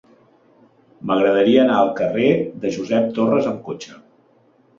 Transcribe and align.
M'agradaria 1.11 1.59
anar 1.63 1.75
al 1.81 1.91
carrer 1.99 2.31
de 2.65 2.73
Josep 2.79 3.13
Torres 3.19 3.53
amb 3.53 3.61
cotxe. 3.71 3.97